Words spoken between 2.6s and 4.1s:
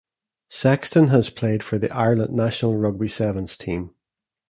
rugby sevens team.